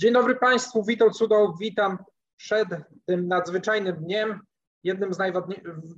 [0.00, 1.98] Dzień dobry Państwu, witam cudoł, witam
[2.36, 2.68] przed
[3.06, 4.40] tym nadzwyczajnym dniem,
[4.84, 5.18] jednym z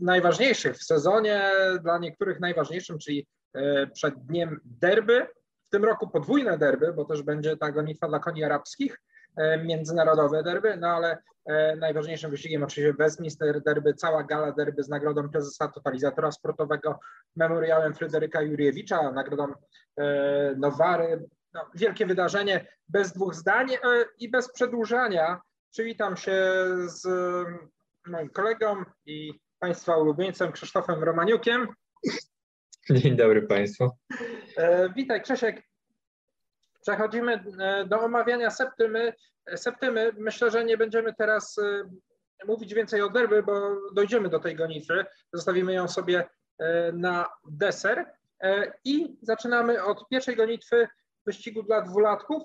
[0.01, 1.51] najważniejszych w sezonie,
[1.83, 5.27] dla niektórych najważniejszym, czyli e, przed dniem derby.
[5.67, 9.01] W tym roku podwójne derby, bo też będzie ta gonitwa dla koni arabskich,
[9.37, 14.89] e, międzynarodowe derby, no ale e, najważniejszym wyścigiem oczywiście Westminster derby, cała gala derby z
[14.89, 16.99] nagrodą prezesa totalizatora sportowego,
[17.37, 19.47] memoriałem Fryderyka Juriewicza, nagrodą
[20.57, 23.79] Nowary, no, wielkie wydarzenie, bez dwóch zdań e,
[24.19, 25.41] i bez przedłużania.
[25.71, 26.37] Przywitam się
[26.87, 27.07] z
[28.07, 31.69] moim kolegą i Państwa ulubieńcem Krzysztofem Romaniukiem.
[32.91, 33.91] Dzień dobry Państwu.
[34.57, 35.63] E, witaj Krzysiek.
[36.83, 39.15] Przechodzimy e, do omawiania septymy.
[39.57, 40.13] septymy.
[40.19, 41.57] Myślę, że nie będziemy teraz
[42.47, 45.07] mówić więcej o derby, bo dojdziemy do tej gonitwy.
[45.33, 46.29] Zostawimy ją sobie
[46.93, 48.13] na deser.
[48.85, 50.89] I zaczynamy od pierwszej gonitwy
[51.31, 52.43] wyścigu dla dwulatków.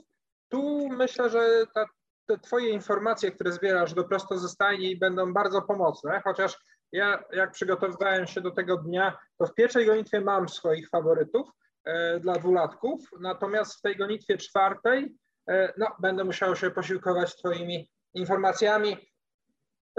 [0.50, 1.86] Tu myślę, że ta,
[2.28, 6.58] te Twoje informacje, które zbierasz do prosto ze stajni będą bardzo pomocne, chociaż
[6.92, 11.50] ja jak przygotowywałem się do tego dnia, to w pierwszej gonitwie mam swoich faworytów
[11.86, 15.16] e, dla dwulatków, natomiast w tej gonitwie czwartej
[15.50, 18.98] e, no, będę musiał się posiłkować Twoimi informacjami.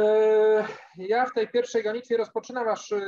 [0.01, 0.05] E,
[0.99, 3.01] ja w tej pierwszej gonitwie rozpoczynam aż e,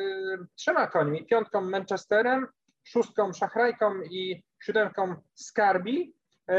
[0.54, 2.46] trzema końmi, piątką Manchesterem,
[2.84, 6.14] szóstką Szachrajką i siódemką Skarbi.
[6.48, 6.58] E,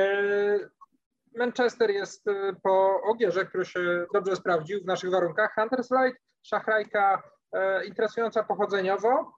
[1.38, 5.56] Manchester jest e, po Ogierze, który się dobrze sprawdził w naszych warunkach.
[5.56, 9.34] Hunters Light, Szachrajka e, interesująca pochodzeniowo.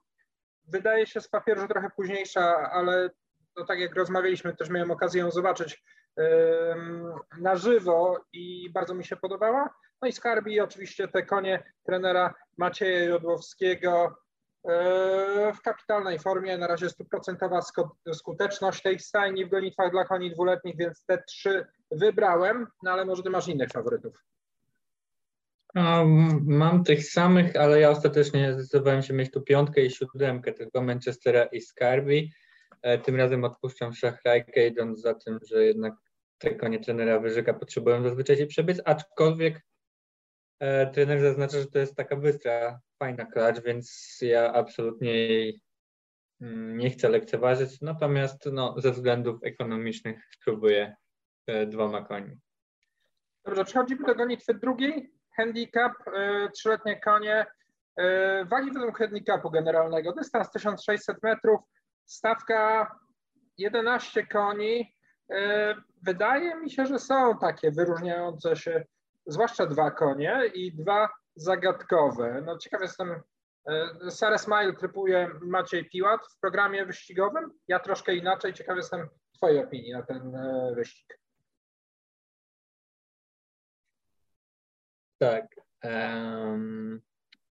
[0.68, 3.10] Wydaje się z papieru, trochę późniejsza, ale
[3.56, 5.82] no tak jak rozmawialiśmy, też miałem okazję ją zobaczyć
[7.38, 9.74] na żywo i bardzo mi się podobała.
[10.02, 14.21] No i Skarbi oczywiście te konie trenera Macieja Jodłowskiego,
[15.54, 17.60] w kapitalnej formie, na razie stuprocentowa
[18.12, 23.22] skuteczność tej stajni w gonitwach dla koni dwuletnich, więc te trzy wybrałem, no ale może
[23.22, 24.24] ty masz innych faworytów.
[26.40, 31.44] mam tych samych, ale ja ostatecznie zdecydowałem się mieć tu piątkę i siódemkę, tylko Manchestera
[31.44, 32.32] i Skarbi.
[32.82, 35.94] E, tym razem odpuszczam szachrajkę, idąc za tym, że jednak
[36.38, 39.62] te konie trenera Wyżyka potrzebują zazwyczaj się przebiec, aczkolwiek
[40.92, 45.62] trener zaznacza, że to jest taka bystra fajna klacz, więc ja absolutnie jej
[46.40, 50.96] mm, nie chcę lekceważyć, natomiast no, ze względów ekonomicznych spróbuję
[51.46, 52.40] e, dwoma koniami.
[53.44, 55.12] Dobrze, przechodzimy do gonitwy drugiej.
[55.36, 57.46] Handicap, e, trzyletnie konie.
[57.96, 60.12] E, wagi według handicapu generalnego.
[60.12, 61.60] Dystans 1600 metrów,
[62.04, 62.90] stawka
[63.58, 64.96] 11 koni.
[66.02, 68.84] Wydaje mi się, że są takie wyróżniające się,
[69.26, 72.42] zwłaszcza dwa konie i dwa zagadkowe.
[72.46, 73.20] No ciekaw jestem,
[73.68, 77.50] e, Sarah Smile trypuje Maciej Piłat w programie wyścigowym.
[77.68, 78.52] Ja troszkę inaczej.
[78.52, 81.22] Ciekaw jestem Twojej opinii na ten e, wyścig.
[85.18, 85.46] Tak.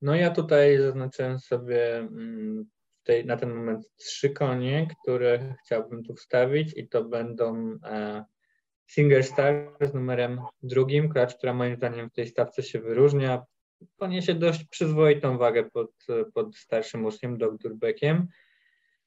[0.02, 2.70] no ja tutaj zaznaczyłem sobie mm,
[3.02, 7.78] tej, na ten moment trzy konie, które chciałbym tu wstawić i to będą
[8.88, 13.44] e, Singer Star z numerem drugim, klacz, która moim zdaniem w tej stawce się wyróżnia
[13.96, 15.90] poniesie dość przyzwoitą wagę pod,
[16.34, 18.28] pod starszym uczniem, dr Beckiem.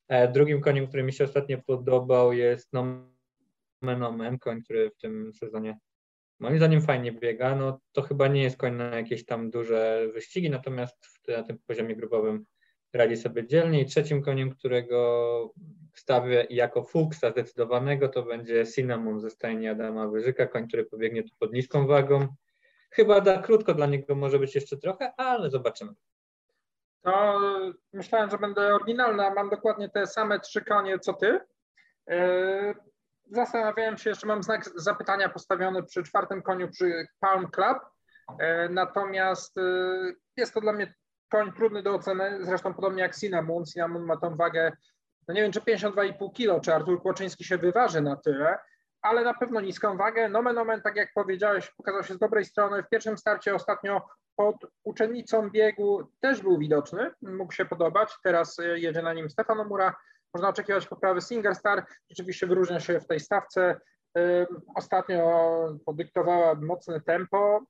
[0.08, 5.34] E, drugim koniem, który mi się ostatnio podobał jest Nomen Omen, koń, który w tym
[5.34, 5.78] sezonie
[6.40, 7.56] moim zdaniem fajnie biega.
[7.56, 11.96] No to chyba nie jest koń na jakieś tam duże wyścigi, natomiast na tym poziomie
[11.96, 12.46] grupowym
[12.94, 13.82] radzi sobie dzielnie.
[13.82, 15.54] I trzecim koniem, którego
[15.94, 21.30] wstawię jako fuksa zdecydowanego, to będzie Cinnamon ze stajni Adama Wyżyka, koń, który pobiegnie tu
[21.40, 22.28] pod niską wagą.
[22.92, 25.94] Chyba da krótko dla niego może być jeszcze trochę, ale zobaczymy.
[27.02, 27.40] To
[27.94, 29.34] myślałem, że będę oryginalna.
[29.34, 31.40] Mam dokładnie te same trzy konie co ty.
[32.10, 32.74] E,
[33.32, 37.78] zastanawiałem się, jeszcze mam znak zapytania postawiony przy czwartym koniu przy Palm Club.
[38.40, 39.62] E, natomiast e,
[40.38, 40.94] jest to dla mnie
[41.32, 43.66] koń trudny do oceny, zresztą podobnie jak Cinnamon.
[43.66, 44.72] Cinnamon ma tą wagę,
[45.28, 48.58] no nie wiem, czy 52,5 kg, czy Artur Kłoczyński się wyważy na tyle
[49.02, 50.30] ale na pewno niską wagę.
[50.30, 52.84] Nomen omen, tak jak powiedziałeś, pokazał się z dobrej strony.
[52.84, 54.02] W pierwszym starcie ostatnio
[54.36, 58.14] pod uczennicą biegu też był widoczny, mógł się podobać.
[58.24, 59.96] Teraz e, jedzie na nim Stefano Mura.
[60.34, 61.86] Można oczekiwać poprawy Singer Star.
[62.10, 63.82] Rzeczywiście wyróżnia się w tej stawce.
[64.76, 67.62] Ostatnio podyktowała mocne tempo.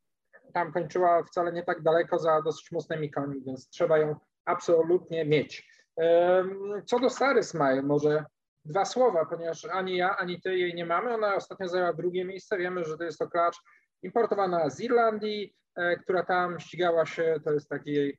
[0.53, 4.15] Tam kończyła wcale nie tak daleko za dosyć mocnymi koni, więc trzeba ją
[4.45, 5.71] absolutnie mieć.
[5.99, 6.45] E,
[6.85, 8.25] co do Sary Smile, może
[8.65, 11.13] dwa słowa, ponieważ ani ja, ani ty jej nie mamy.
[11.13, 12.57] Ona ostatnio zajęła drugie miejsce.
[12.57, 13.57] Wiemy, że to jest to klacz
[14.03, 18.17] importowana z Irlandii, e, która tam ścigała się, to jest taki jej,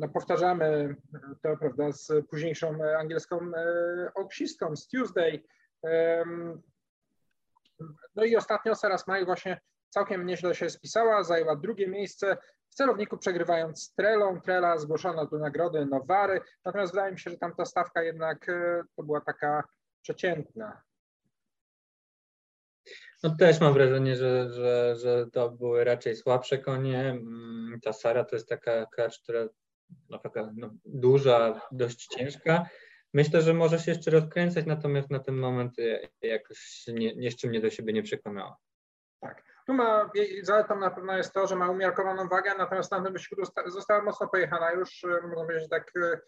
[0.00, 0.96] no powtarzamy
[1.42, 3.40] to, prawda, z późniejszą angielską
[4.14, 5.42] oksistką, z Tuesday.
[8.14, 9.60] No i ostatnio Sara Smile właśnie
[9.90, 12.36] całkiem nieźle się spisała, zajęła drugie miejsce
[12.70, 14.40] w celowniku przegrywając z Trelą.
[14.40, 18.82] Trela zgłoszono do nagrody Nowary, natomiast wydaje mi się, że tam ta stawka jednak e,
[18.96, 19.64] to była taka
[20.02, 20.82] przeciętna.
[23.22, 27.00] No też mam wrażenie, że, że, że to były raczej słabsze konie.
[27.00, 29.48] Mm, ta Sara to jest taka klacz, która
[30.08, 32.68] no, taka no, duża, dość ciężka.
[33.14, 35.76] Myślę, że może się jeszcze rozkręcać, natomiast na ten moment
[36.22, 38.56] jakoś nie, jeszcze mnie do siebie nie przekonała.
[39.20, 39.49] Tak.
[39.70, 43.12] Tu ma, jej zaletą na pewno jest to, że ma umiarkowaną wagę, natomiast na tym
[43.12, 46.20] wyścigu została mocno pojechana już, e, można powiedzieć tak e,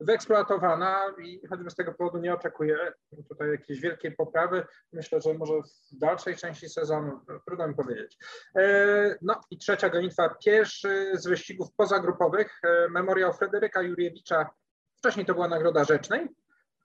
[0.00, 2.92] wyeksploatowana i choćby z tego powodu nie oczekuję
[3.28, 4.66] tutaj jakiejś wielkiej poprawy.
[4.92, 5.52] Myślę, że może
[5.92, 8.18] w dalszej części sezonu, trudno mi powiedzieć.
[8.56, 12.60] E, no i trzecia gonitwa, pierwszy z wyścigów pozagrupowych,
[12.90, 14.50] memoriał Fryderyka Juriewicza,
[14.96, 16.28] wcześniej to była nagroda rzecznej,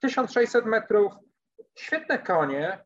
[0.00, 1.12] 1600 metrów,
[1.74, 2.85] świetne konie,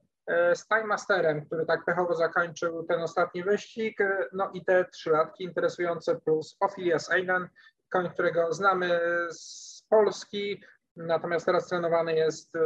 [0.55, 5.45] z Time Masterem, który tak pechowo zakończył ten ostatni wyścig, e, no i te trzylatki
[5.45, 7.49] interesujące plus Ophilias Einan,
[7.91, 9.01] koń, którego znamy
[9.31, 10.63] z Polski,
[10.97, 12.61] natomiast teraz trenowany jest e,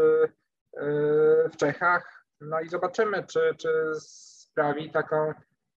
[1.48, 2.24] w Czechach.
[2.40, 5.32] No i zobaczymy, czy, czy sprawi taką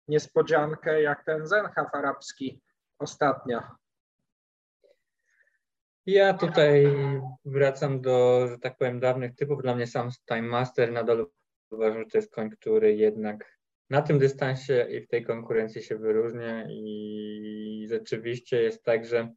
[0.08, 2.62] niespodziankę jak ten Zenhaf arabski
[3.00, 3.62] ostatnio.
[6.06, 6.98] Ja tutaj
[7.46, 9.62] wracam do, że tak powiem, dawnych typów.
[9.62, 11.28] Dla mnie sam Time Master nadal
[11.72, 13.58] Uważam, że to jest koń, który jednak
[13.90, 19.34] na tym dystansie i w tej konkurencji się wyróżnia i rzeczywiście jest tak, że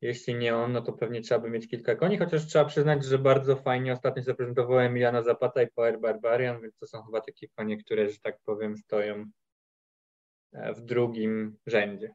[0.00, 3.18] jeśli nie on, no to pewnie trzeba by mieć kilka koni, chociaż trzeba przyznać, że
[3.18, 7.76] bardzo fajnie ostatnio zaprezentowałem Emiliana Zapata i Power Barbarian, więc to są chyba takie konie,
[7.76, 9.24] które, że tak powiem, stoją
[10.52, 12.14] e, w drugim rzędzie.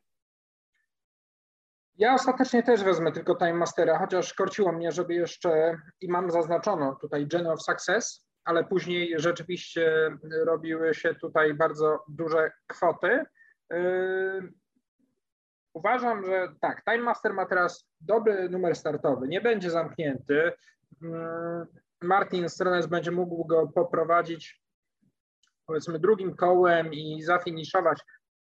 [1.98, 6.96] Ja ostatecznie też wezmę tylko Time Mastera, chociaż korciło mnie, żeby jeszcze i mam zaznaczono
[7.02, 13.24] tutaj Gen of Success, ale później rzeczywiście robiły się tutaj bardzo duże kwoty.
[13.72, 14.54] Yy,
[15.74, 20.52] uważam, że tak, Time Master ma teraz dobry numer startowy, nie będzie zamknięty.
[21.02, 21.10] Yy,
[22.02, 24.62] Martin Strones będzie mógł go poprowadzić
[25.66, 28.02] powiedzmy drugim kołem i zafiniszować.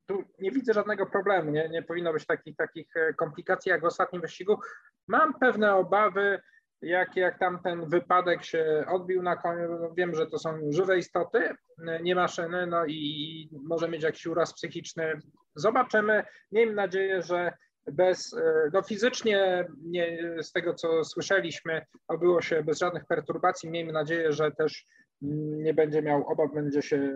[0.06, 3.84] Tu nie widzę żadnego problemu, nie, nie powinno być takich, takich e, komplikacji jak w
[3.84, 4.60] ostatnim wyścigu.
[5.08, 6.40] Mam pewne obawy,
[6.82, 10.98] jak, jak tam ten wypadek się odbił na koniu, no wiem, że to są żywe
[10.98, 11.50] istoty,
[12.02, 15.20] nie maszyny, no i może mieć jakiś uraz psychiczny.
[15.54, 16.24] Zobaczymy.
[16.52, 17.52] Miejmy nadzieję, że
[17.92, 18.36] bez,
[18.72, 23.70] no fizycznie nie, z tego co słyszeliśmy, obyło się bez żadnych perturbacji.
[23.70, 24.84] Miejmy nadzieję, że też
[25.22, 27.12] nie będzie miał obaw, będzie się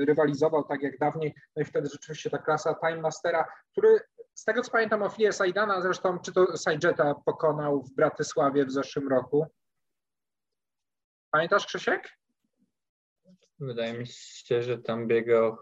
[0.00, 1.34] rywalizował tak jak dawniej.
[1.56, 4.00] No i wtedy rzeczywiście ta klasa Time Mastera, który
[4.36, 8.72] z tego co pamiętam o Filię Sajdana, zresztą czy to Sajdżeta pokonał w Bratysławie w
[8.72, 9.46] zeszłym roku.
[11.30, 12.08] Pamiętasz Krzysiek?
[13.58, 15.56] Wydaje mi się, że tam biegał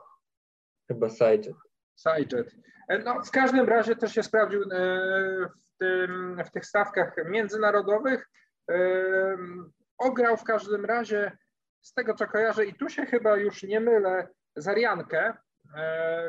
[0.88, 1.56] chyba Sajdżet.
[1.96, 2.54] Sajdżet.
[2.88, 4.66] E, no, w każdym razie też się sprawdził e,
[5.48, 8.30] w, tym, w tych stawkach międzynarodowych.
[8.70, 8.76] E,
[9.98, 11.38] ograł w każdym razie
[11.80, 15.36] z tego co kojarzę i tu się chyba już nie mylę, Zariankę,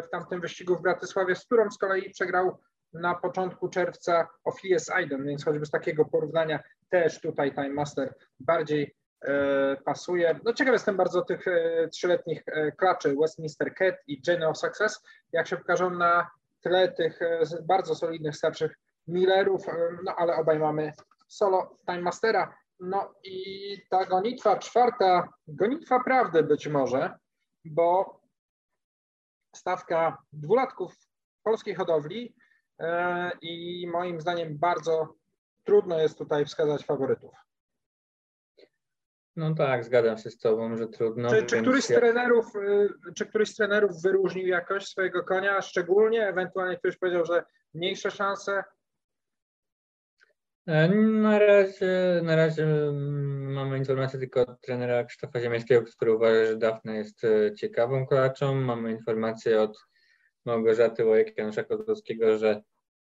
[0.03, 2.57] w tamtym wyścigu w Bratysławie, z którą z kolei przegrał
[2.93, 6.59] na początku czerwca Ophilius Aiden, więc choćby z takiego porównania
[6.89, 10.39] też tutaj Time Master bardziej e, pasuje.
[10.43, 12.43] No ciekaw jestem bardzo tych e, trzyletnich
[12.77, 16.29] klaczy Westminster Cat i Genie of Success, jak się pokażą na
[16.61, 17.19] tle tych
[17.63, 18.71] bardzo solidnych starszych
[19.07, 19.61] Millerów,
[20.03, 20.93] no ale obaj mamy
[21.27, 22.57] solo Time Mastera.
[22.79, 27.13] No i ta gonitwa czwarta, gonitwa prawdy być może,
[27.65, 28.19] bo
[29.57, 30.95] stawka dwulatków
[31.43, 32.35] polskiej hodowli
[32.79, 35.15] e, i moim zdaniem bardzo
[35.63, 37.31] trudno jest tutaj wskazać faworytów.
[39.35, 41.29] No tak, zgadzam się z Tobą, że trudno.
[41.29, 46.27] Czy, czy, któryś, z trenerów, e, czy któryś z trenerów wyróżnił jakoś swojego konia szczególnie?
[46.27, 47.43] Ewentualnie ktoś powiedział, że
[47.73, 48.63] mniejsze szanse?
[50.67, 56.45] E, na razie, na razie mm, mamy informację tylko od trenera Krzysztofa Ziemieckiego, który uważa,
[56.45, 58.55] że Dafne jest e, ciekawą klaczą.
[58.55, 59.77] Mamy informację od
[60.45, 62.61] Małgorzaty Łojek Janusza Kozłowskiego, że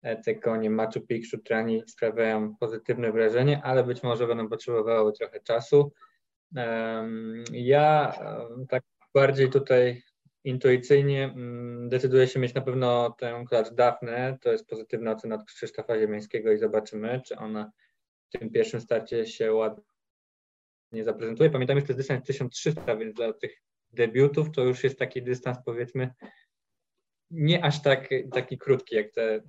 [0.02, 5.40] e, te konie Machu Picchu Trani sprawiają pozytywne wrażenie, ale być może będą potrzebowały trochę
[5.40, 5.92] czasu.
[7.52, 8.14] Ja
[8.70, 8.84] tak
[9.14, 10.02] bardziej tutaj
[10.46, 14.38] intuicyjnie mm, decyduje się mieć na pewno tę klacz Dafne.
[14.42, 17.72] To jest pozytywna ocena od Krzysztofa Ziemińskiego i zobaczymy, czy ona
[18.30, 19.84] w tym pierwszym starcie się ładnie
[21.04, 21.50] zaprezentuje.
[21.50, 23.62] Pamiętam, że to jest dystans 1300, więc dla tych
[23.94, 26.14] debiutów to już jest taki dystans powiedzmy
[27.32, 29.42] nie aż tak, taki krótki jak te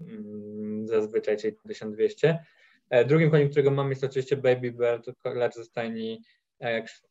[0.00, 2.44] mm, zazwyczaj, czyli 1200.
[2.90, 6.18] E, drugim koniem, którego mam jest oczywiście Baby Bear, to klacz zostanie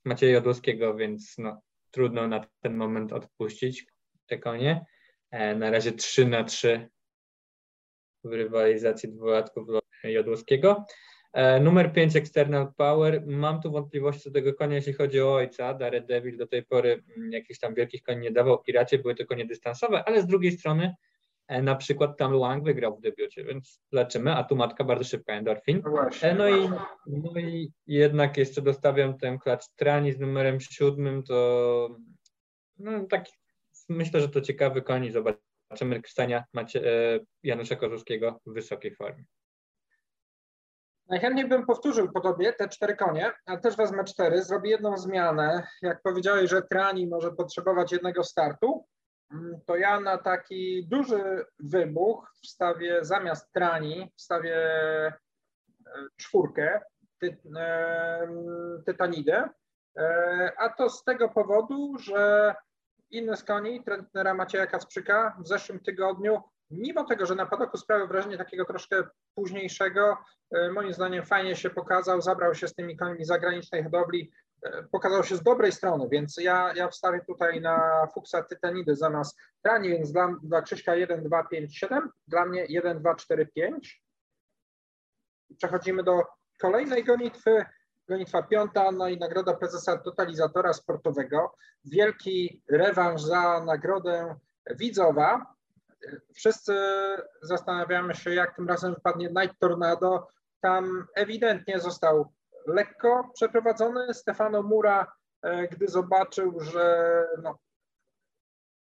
[0.06, 3.86] Macieja Jodłowskiego, więc no, trudno na ten moment odpuścić
[4.26, 4.86] te konie.
[5.32, 6.90] E, na razie 3 na 3
[8.24, 9.68] w rywalizacji dwulatków
[10.04, 10.86] Jodłowskiego.
[11.34, 13.24] E, numer 5 External Power.
[13.28, 15.74] Mam tu wątpliwości co do tego konia, jeśli chodzi o ojca.
[15.74, 19.26] Daredevil do tej pory mm, jakichś tam wielkich koni nie dawał i raczej były to
[19.26, 20.96] konie dystansowe, ale z drugiej strony
[21.50, 25.82] na przykład tam Luang wygrał w debiucie, więc leczymy, a tu matka bardzo szybka, endorfin.
[25.86, 26.70] No właśnie, No i,
[27.08, 31.90] no i jednak jeszcze dostawiam ten klacz trani z numerem siódmym, to
[32.78, 33.34] no, taki,
[33.90, 36.80] myślę, że to ciekawy koń zobaczymy Krystania Macie,
[37.16, 39.24] e, Janusza Kozłowskiego w wysokiej formie.
[41.10, 44.44] Najchętniej bym powtórzył po tobie te cztery konie, ale też wezmę cztery.
[44.44, 45.68] Zrobię jedną zmianę.
[45.82, 48.86] Jak powiedziałeś, że Trani może potrzebować jednego startu,
[49.66, 55.14] to ja na taki duży wybuch wstawię zamiast Trani, wstawię e,
[56.18, 56.82] czwórkę,
[57.20, 58.28] ty, e,
[58.86, 59.50] Tytanidę.
[59.98, 62.56] E, a to z tego powodu, że
[63.12, 68.08] inny z koni, trenera Macieja Kacprzyka w zeszłym tygodniu mimo tego, że na padoku sprawiał
[68.08, 69.04] wrażenie takiego troszkę
[69.36, 70.18] późniejszego,
[70.74, 74.32] moim zdaniem fajnie się pokazał, zabrał się z tymi końmi zagranicznej hodowli,
[74.92, 79.90] pokazał się z dobrej strony, więc ja, ja wstawię tutaj na Fuksa Tytanidy zamiast Trani,
[79.90, 84.04] więc dla, dla Krzyśka 1, 2, 5, 7, dla mnie 1, 2, 4, 5.
[85.58, 86.24] Przechodzimy do
[86.62, 87.66] kolejnej gonitwy,
[88.08, 91.56] gonitwa piąta, no i nagroda prezesa totalizatora sportowego.
[91.86, 94.36] Wielki rewanż za nagrodę
[94.76, 95.60] widzowa
[96.34, 96.76] wszyscy
[97.42, 100.28] zastanawiamy się, jak tym razem wypadnie Night Tornado.
[100.62, 102.34] Tam ewidentnie został
[102.74, 104.14] lekko przeprowadzony.
[104.14, 105.12] Stefano Mura,
[105.42, 107.60] e, gdy zobaczył, że no,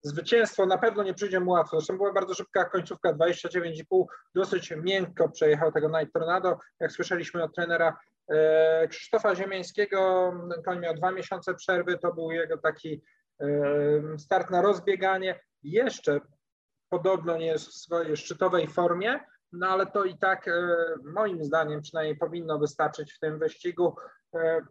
[0.03, 1.77] zwycięstwo na pewno nie przyjdzie mu łatwo.
[1.77, 6.57] Zresztą była bardzo szybka końcówka, 29,5, dosyć miękko przejechał tego Night Tornado.
[6.79, 7.97] Jak słyszeliśmy od trenera
[8.29, 10.33] e, Krzysztofa Ziemiańskiego,
[10.65, 13.01] koń miał dwa miesiące przerwy, to był jego taki
[13.41, 13.47] e,
[14.17, 15.39] start na rozbieganie.
[15.63, 16.19] Jeszcze
[16.89, 19.19] podobno nie jest w swojej szczytowej formie,
[19.51, 23.95] no ale to i tak e, moim zdaniem przynajmniej powinno wystarczyć w tym wyścigu.
[24.35, 24.61] E,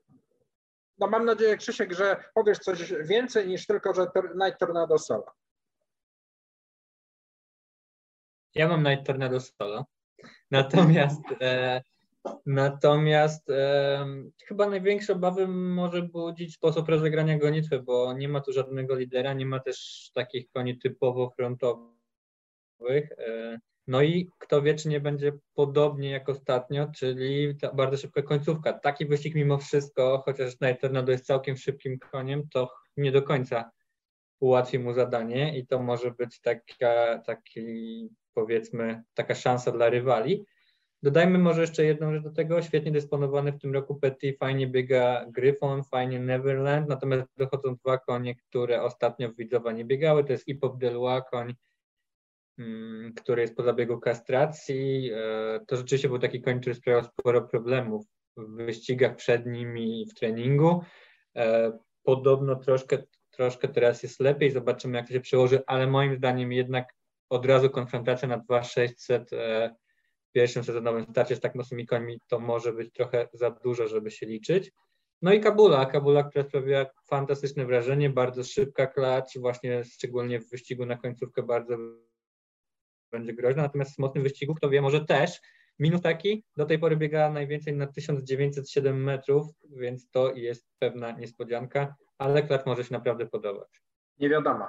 [0.99, 4.07] no mam nadzieję, Krzysiek, że powiesz coś więcej niż tylko, że
[4.45, 5.27] Night Tornado Solo.
[8.55, 9.85] Ja mam Night Tornado Solo.
[10.51, 11.83] Natomiast e,
[12.47, 14.07] Natomiast e,
[14.49, 19.47] chyba największe obawy może budzić sposób rozegrania gonitwy, bo nie ma tu żadnego lidera, nie
[19.47, 21.97] ma też takich koni typowo frontowych
[23.19, 28.73] E, no i kto wie, czy nie będzie podobnie jak ostatnio, czyli bardzo szybka końcówka.
[28.73, 33.71] Taki wyścig mimo wszystko, chociaż Tornado jest całkiem szybkim koniem, to nie do końca
[34.41, 40.45] ułatwi mu zadanie i to może być taka, taki, powiedzmy, taka szansa dla rywali.
[41.03, 42.63] Dodajmy może jeszcze jedną rzecz do tego.
[42.63, 48.35] Świetnie dysponowany w tym roku Petit, fajnie biega Gryfon, fajnie Neverland, natomiast dochodzą dwa konie,
[48.35, 50.25] które ostatnio w Widzowa nie biegały.
[50.25, 51.55] To jest Ipop Delois, koń
[53.17, 55.11] który jest po zabiegu kastracji.
[55.15, 60.07] E, to rzeczywiście był taki koń, który sprawiał sporo problemów w wyścigach przed nim i
[60.11, 60.83] w treningu.
[61.37, 61.73] E,
[62.03, 62.99] podobno troszkę,
[63.31, 66.95] troszkę teraz jest lepiej, zobaczymy jak to się przełoży, ale moim zdaniem jednak
[67.31, 69.75] od razu konfrontacja na 2600 e,
[70.29, 74.11] w pierwszym sezonowym starcie z tak mocnymi końmi to może być trochę za dużo, żeby
[74.11, 74.73] się liczyć.
[75.23, 80.87] No i Kabula, Kabula, która sprawiła fantastyczne wrażenie, bardzo szybka klacz, właśnie szczególnie w wyścigu
[80.87, 81.77] na końcówkę bardzo
[83.13, 85.41] będzie groźna, natomiast w mocnym wyścigu, kto wie, może też.
[85.79, 91.95] Minus taki, do tej pory biegała najwięcej na 1907 metrów, więc to jest pewna niespodzianka,
[92.19, 93.83] ale klacz może się naprawdę podobać.
[94.19, 94.69] Nie wiadomo.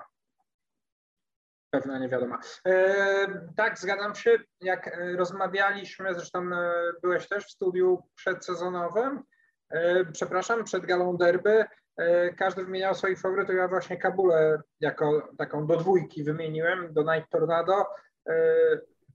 [1.70, 2.38] Pewna nie wiadomo.
[2.65, 4.38] E, tak, zgadzam się.
[4.62, 9.24] Jak e, rozmawialiśmy, zresztą e, byłeś też w studiu przedsezonowym,
[9.70, 11.65] e, przepraszam, przed galą derby,
[11.98, 13.56] e, każdy wymieniał swoich faworytów.
[13.56, 17.86] Ja właśnie Kabulę jako taką do dwójki wymieniłem, do Night Tornado.
[18.29, 18.34] E,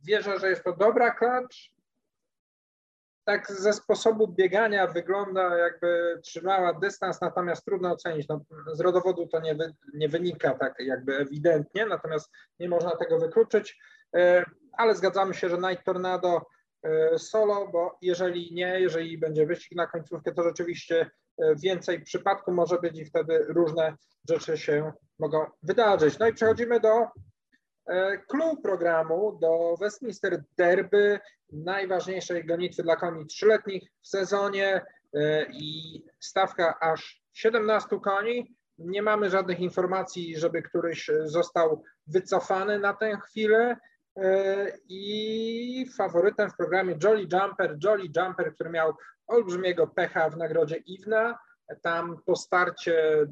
[0.04, 1.73] wierzę, że jest to dobra klacz.
[3.25, 8.28] Tak ze sposobu biegania wygląda, jakby trzymała dystans, natomiast trudno ocenić.
[8.28, 8.40] No,
[8.73, 13.78] z rodowodu to nie, wy, nie wynika tak jakby ewidentnie, natomiast nie można tego wykluczyć.
[14.16, 16.47] E, ale zgadzamy się, że Night Tornado
[16.83, 21.11] e, solo, bo jeżeli nie, jeżeli będzie wyścig na końcówkę, to rzeczywiście
[21.62, 23.97] więcej przypadku może być i wtedy różne
[24.28, 26.19] rzeczy się mogą wydarzyć.
[26.19, 27.07] No i przechodzimy do
[28.29, 31.21] Clue programu do Westminster Derby,
[31.53, 34.85] najważniejszej gonitwy dla koni trzyletnich w sezonie
[35.15, 38.57] e, i stawka aż 17 koni.
[38.79, 43.77] Nie mamy żadnych informacji, żeby któryś został wycofany na tę chwilę.
[44.17, 48.95] E, I faworytem w programie Jolly Jumper, Jolly Jumper, który miał
[49.27, 51.39] olbrzymiego pecha w nagrodzie Iwna.
[51.83, 53.27] Tam po starcie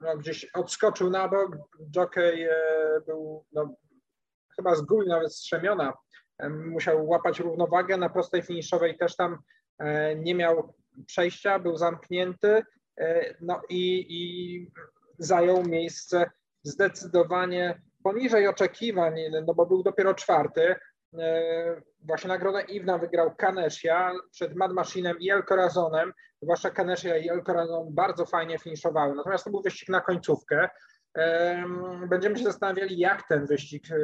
[0.00, 1.56] no, gdzieś odskoczył na bok,
[1.96, 2.54] jockey e,
[3.06, 3.74] był no,
[4.56, 5.92] chyba z góry nawet strzemiona,
[6.48, 9.38] musiał łapać równowagę, na prostej finiszowej też tam
[10.16, 10.74] nie miał
[11.06, 12.62] przejścia, był zamknięty,
[13.40, 14.70] no i, i
[15.18, 16.30] zajął miejsce
[16.62, 19.14] zdecydowanie poniżej oczekiwań,
[19.46, 20.74] no bo był dopiero czwarty.
[21.18, 26.12] E, właśnie nagrodę Iwna wygrał Kanesia przed Mad Machinem i El Corazonem.
[26.42, 29.14] Zwłaszcza Kanesia i El Corazon bardzo fajnie finiszowały.
[29.14, 30.68] Natomiast to był wyścig na końcówkę.
[31.18, 31.64] E,
[32.08, 33.96] będziemy się zastanawiali, jak ten wyścig e,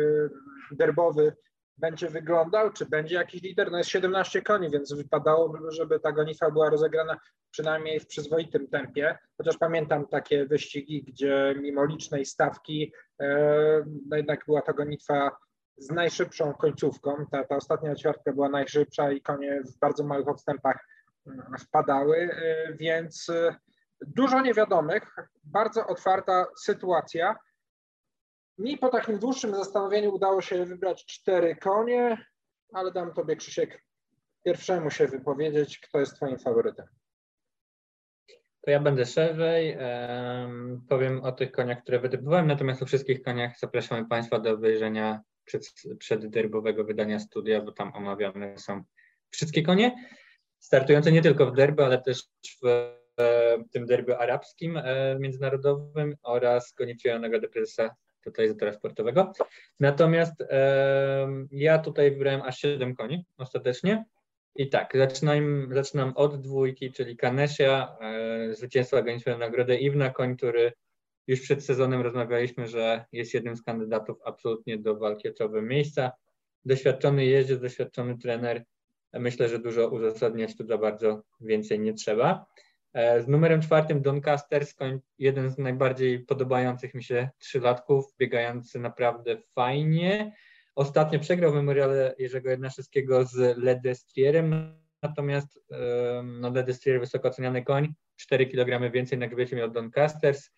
[0.71, 1.37] derbowy
[1.79, 3.71] będzie wyglądał, czy będzie jakiś lider.
[3.71, 7.17] No jest 17 koni, więc wypadałoby, żeby ta gonitwa była rozegrana
[7.51, 9.19] przynajmniej w przyzwoitym tempie.
[9.39, 12.93] Chociaż pamiętam takie wyścigi, gdzie mimo licznej stawki,
[14.09, 15.37] no jednak była to gonitwa
[15.79, 17.27] z najszybszą końcówką.
[17.31, 20.87] Ta, ta ostatnia ćwiartka była najszybsza i konie w bardzo małych odstępach
[21.27, 23.55] mm, wpadały, y, więc y,
[24.01, 27.37] dużo niewiadomych, bardzo otwarta sytuacja.
[28.59, 32.27] Mi po takim dłuższym zastanowieniu udało się wybrać cztery konie,
[32.73, 33.83] ale dam Tobie, Krzysiek,
[34.45, 36.87] pierwszemu się wypowiedzieć, kto jest Twoim faworytem.
[38.67, 39.79] To ja będę szerzej.
[40.89, 45.73] Powiem o tych koniach, które wytypowałem, natomiast o wszystkich koniach zapraszamy Państwa do obejrzenia przed,
[45.99, 48.83] przedderbowego wydania studia, bo tam omawiane są
[49.31, 49.95] wszystkie konie,
[50.59, 52.23] startujące nie tylko w derby, ale też
[52.63, 59.33] w, w tym derby arabskim e, międzynarodowym oraz gonitwę nagrodę prezesa totalizatora sportowego.
[59.81, 64.05] Natomiast e, ja tutaj wybrałem aż 7 koni ostatecznie.
[64.59, 70.73] I tak, zaczynam, zaczynam od dwójki, czyli Kanesia, e, zwycięstwa gonitwę nagrodę Iwna, koń, który
[71.27, 76.13] już przed sezonem rozmawialiśmy, że jest jednym z kandydatów absolutnie do walki o czołowe miejsca.
[76.65, 78.65] Doświadczony jeździec, doświadczony trener.
[79.13, 82.47] Myślę, że dużo uzasadniać tu za bardzo więcej nie trzeba.
[82.93, 84.65] E, z numerem czwartym Doncaster,
[85.19, 90.33] jeden z najbardziej podobających mi się trzylatków, biegający naprawdę fajnie.
[90.75, 95.61] Ostatnio przegrał w memoriale Jerzego Jednaszewskiego z Ledestrierem, natomiast
[96.25, 100.51] no, Ledestrier wysoko oceniany koń, 4 kg więcej na grzbiecie miał Doncasters.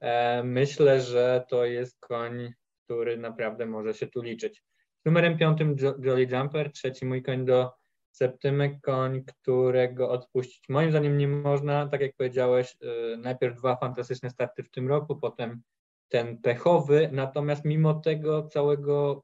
[0.00, 2.52] E, myślę, że to jest koń,
[2.84, 4.62] który naprawdę może się tu liczyć.
[5.04, 7.72] Numerem piątym Jolly Jumper, trzeci mój koń do
[8.12, 11.88] Septymy, koń, którego odpuścić moim zdaniem nie można.
[11.88, 15.62] Tak jak powiedziałeś, e, najpierw dwa fantastyczne starty w tym roku, potem
[16.08, 19.22] ten pechowy, natomiast mimo tego całego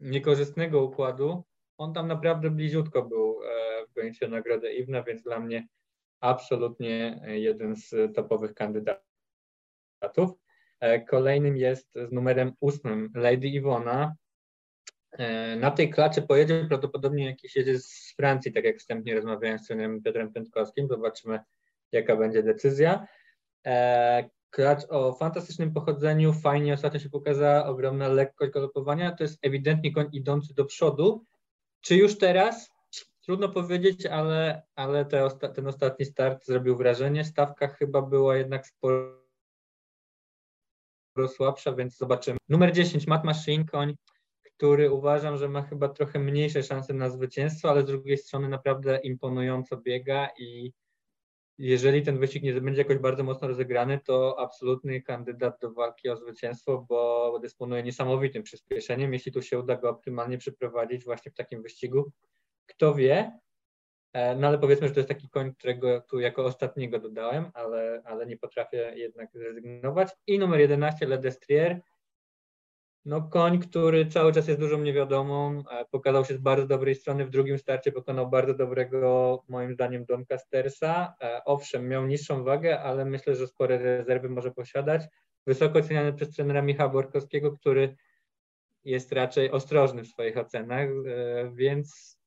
[0.00, 1.44] niekorzystnego układu,
[1.78, 5.68] on tam naprawdę bliziutko był e, w gonitwie nagrodę Iwna, więc dla mnie
[6.20, 9.10] absolutnie jeden z topowych kandydatów
[10.00, 10.38] kandydatów.
[10.80, 14.14] E, kolejnym jest z numerem ósmym Lady Iwona.
[15.12, 19.66] E, na tej klaczy pojedzie prawdopodobnie jakiś jedzie z Francji, tak jak wstępnie rozmawiałem z
[19.66, 20.88] trenerem Piotrem Piątkowskim.
[20.88, 21.40] Zobaczymy,
[21.92, 23.06] jaka będzie decyzja.
[23.66, 29.12] E, klacz o fantastycznym pochodzeniu, fajnie ostatnio się pokazała, ogromna lekkość galopowania.
[29.12, 31.24] To jest ewidentnie koń idący do przodu.
[31.80, 32.70] Czy już teraz?
[33.24, 37.24] Trudno powiedzieć, ale, ale te, ten ostatni start zrobił wrażenie.
[37.24, 39.19] Stawka chyba była jednak sporo
[41.28, 42.38] słabsza, więc zobaczymy.
[42.48, 43.64] Numer 10, Matt Machine,
[44.42, 49.00] który uważam, że ma chyba trochę mniejsze szanse na zwycięstwo, ale z drugiej strony naprawdę
[49.02, 50.72] imponująco biega i
[51.58, 56.16] jeżeli ten wyścig nie będzie jakoś bardzo mocno rozegrany, to absolutny kandydat do walki o
[56.16, 59.12] zwycięstwo, bo dysponuje niesamowitym przyspieszeniem.
[59.12, 62.12] Jeśli tu się uda go optymalnie przeprowadzić właśnie w takim wyścigu,
[62.66, 63.38] kto wie,
[64.14, 68.26] no ale powiedzmy, że to jest taki koń, którego tu jako ostatniego dodałem, ale, ale
[68.26, 70.08] nie potrafię jednak zrezygnować.
[70.26, 71.80] I numer 11, Le Destrier.
[73.04, 77.26] No koń, który cały czas jest dużą niewiadomą, e, pokazał się z bardzo dobrej strony,
[77.26, 81.14] w drugim starcie pokonał bardzo dobrego, moim zdaniem, Doncastersa.
[81.22, 85.02] E, owszem, miał niższą wagę, ale myślę, że spore rezerwy może posiadać.
[85.46, 87.96] Wysoko oceniany przez trenera Michała Borkowskiego, który
[88.84, 90.88] jest raczej ostrożny w swoich ocenach,
[91.52, 92.19] więc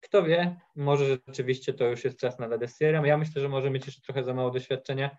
[0.00, 3.06] kto wie, może rzeczywiście to już jest czas na Ladesierem.
[3.06, 5.16] Ja myślę, że może mieć jeszcze trochę za mało doświadczenia,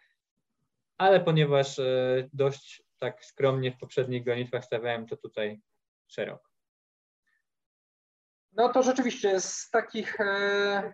[0.98, 5.62] ale ponieważ e, dość tak skromnie w poprzednich gonitwach stawiałem, to tutaj
[6.08, 6.50] szeroko.
[8.52, 10.94] No to rzeczywiście z takich e,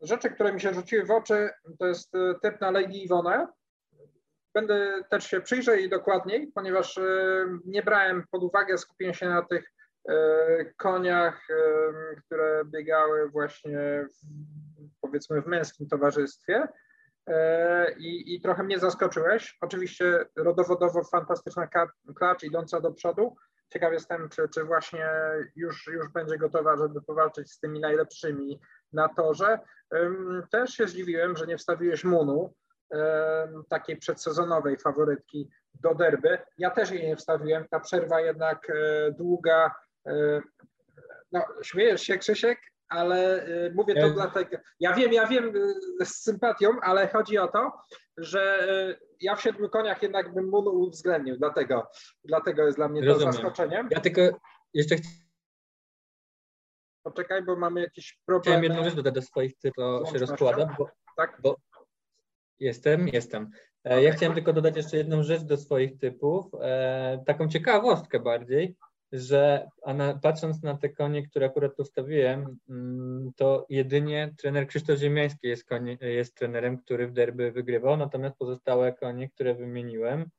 [0.00, 3.46] rzeczy, które mi się rzuciły w oczy, to jest e, typ na Lady Iwonę.
[4.54, 6.98] Będę też się przyjrzeć dokładniej, ponieważ
[7.64, 9.75] nie brałem pod uwagę, skupiłem się na tych
[10.76, 11.46] koniach,
[12.24, 14.26] które biegały właśnie w,
[15.00, 16.68] powiedzmy w męskim towarzystwie.
[17.26, 19.58] E, I, I, trochę mnie zaskoczyłeś.
[19.60, 21.68] Oczywiście rodowodowo fantastyczna
[22.16, 23.36] klacz idąca do przodu.
[23.72, 25.08] Ciekaw jestem, czy, czy właśnie
[25.56, 28.60] już, już będzie gotowa, żeby powalczyć z tymi najlepszymi
[28.92, 29.58] na torze.
[30.50, 32.54] Też się zdziwiłem, że nie wstawiłeś Munu.
[33.68, 36.38] takiej przedsezonowej faworytki do derby.
[36.58, 38.72] Ja też jej nie wstawiłem, ta przerwa jednak
[39.18, 39.74] długa.
[41.32, 44.10] No, śmiejesz się Krzysiek, ale mówię to ja...
[44.10, 45.52] dlatego, ja wiem, ja wiem
[46.04, 47.72] z sympatią, ale chodzi o to,
[48.16, 48.68] że
[49.20, 51.86] ja w siedmiu koniach jednak bym mu uwzględnił, dlatego,
[52.24, 53.32] dlatego jest dla mnie to Rozumiem.
[53.32, 53.88] zaskoczeniem.
[53.90, 54.22] Ja tylko
[54.74, 54.96] jeszcze
[57.06, 58.42] Poczekaj, bo mamy jakiś problem.
[58.42, 61.38] Chciałem jedną rzecz dodać do swoich typów, to się rozkłada, bo, tak?
[61.42, 61.56] bo
[62.58, 63.50] jestem, jestem.
[63.84, 68.76] Ja chciałem tylko dodać jeszcze jedną rzecz do swoich typów, e, taką ciekawostkę bardziej,
[69.12, 75.48] że na, patrząc na te konie, które akurat postawiłem, mm, to jedynie trener Krzysztof Ziemiański
[75.48, 80.30] jest, konie, jest trenerem, który w derby wygrywał, natomiast pozostałe konie, które wymieniłem,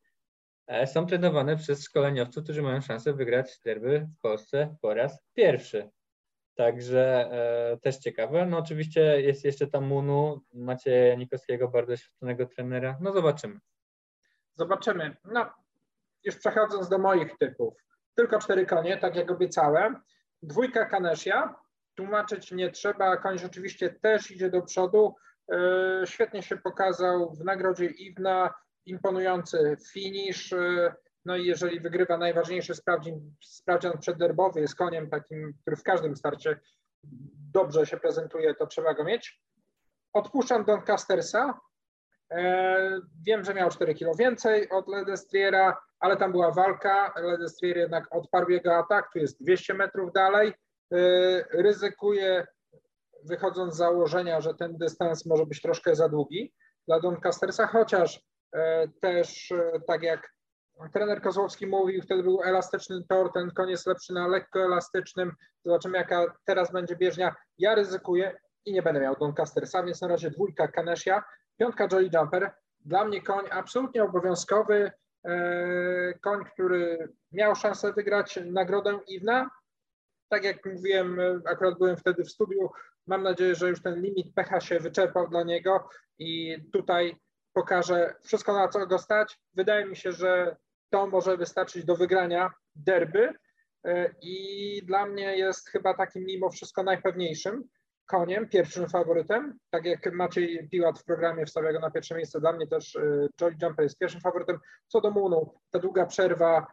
[0.67, 5.89] e, są trenowane przez szkoleniowców, którzy mają szansę wygrać derby w Polsce po raz pierwszy.
[6.55, 8.45] Także e, też ciekawe.
[8.45, 12.97] No oczywiście jest jeszcze tam Munu, macie Janikowskiego, bardzo doświadczonego trenera.
[13.01, 13.59] No zobaczymy.
[14.55, 15.15] Zobaczymy.
[15.25, 15.49] No,
[16.23, 17.86] już przechodząc do moich typów.
[18.17, 20.01] Tylko cztery konie, tak jak obiecałem.
[20.41, 21.55] Dwójka Kanesia.
[21.95, 23.17] Tłumaczyć nie trzeba.
[23.17, 25.15] Koń rzeczywiście też idzie do przodu.
[25.51, 25.57] E,
[26.05, 28.53] świetnie się pokazał w nagrodzie Iwna.
[28.85, 30.53] Imponujący finish.
[30.53, 36.15] E, no i jeżeli wygrywa najważniejszy sprawdzian, sprawdzian przedderbowy, jest koniem takim, który w każdym
[36.15, 36.59] starcie
[37.53, 39.41] dobrze się prezentuje, to trzeba go mieć.
[40.13, 41.59] Odpuszczam Doncastersa.
[42.31, 47.13] E, wiem, że miał 4 kilo więcej od Ledestriera, ale tam była walka.
[47.15, 50.53] Ledestrier jednak odparł jego atak, tu jest 200 metrów dalej.
[50.93, 50.97] E,
[51.51, 52.47] ryzykuje,
[53.23, 56.53] wychodząc z założenia, że ten dystans może być troszkę za długi
[56.87, 58.21] dla Doncastersa, chociaż
[58.53, 59.53] e, też
[59.87, 60.37] tak jak
[60.93, 65.31] trener Kozłowski mówił, wtedy był elastyczny tor, ten koniec lepszy na lekko elastycznym.
[65.65, 67.35] Zobaczymy, jaka teraz będzie bieżnia.
[67.57, 71.23] Ja ryzykuję i nie będę miał Doncastersa, więc na razie dwójka Kanesia,
[71.59, 72.51] piątka Jolly Jumper.
[72.85, 74.91] Dla mnie koń absolutnie obowiązkowy,
[76.21, 79.49] koń, który miał szansę wygrać nagrodę Iwna.
[80.29, 82.69] Tak jak mówiłem, akurat byłem wtedy w studiu,
[83.07, 87.17] mam nadzieję, że już ten limit pecha się wyczerpał dla niego i tutaj
[87.53, 89.39] pokaże wszystko, na co go stać.
[89.53, 90.55] Wydaje mi się, że
[90.89, 93.33] to może wystarczyć do wygrania derby
[93.83, 97.63] e, i dla mnie jest chyba takim mimo wszystko najpewniejszym
[98.07, 99.59] koniem, pierwszym faworytem.
[99.69, 103.27] Tak jak Maciej Piłat w programie wstawia go na pierwsze miejsce, dla mnie też e,
[103.41, 104.59] Jolly Jumper jest pierwszym faworytem.
[104.87, 106.67] Co do Munu, ta długa przerwa,